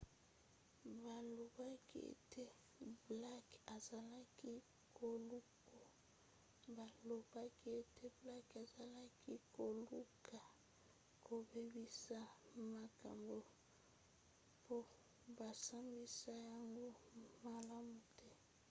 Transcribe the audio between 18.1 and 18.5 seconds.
te